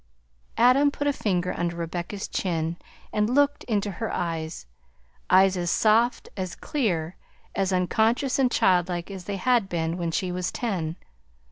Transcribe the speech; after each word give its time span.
Adam 0.57 0.89
put 0.89 1.05
a 1.05 1.13
finger 1.13 1.53
under 1.55 1.75
Rebecca's 1.75 2.27
chin 2.27 2.75
and 3.13 3.29
looked 3.29 3.63
into 3.65 3.91
her 3.91 4.11
eyes; 4.11 4.65
eyes 5.29 5.55
as 5.55 5.69
soft, 5.69 6.27
as 6.35 6.55
clear, 6.55 7.15
as 7.53 7.71
unconscious, 7.71 8.39
and 8.39 8.49
childlike 8.51 9.11
as 9.11 9.25
they 9.25 9.37
had 9.37 9.69
been 9.69 9.97
when 9.97 10.09
she 10.09 10.31
was 10.31 10.51
ten. 10.51 10.95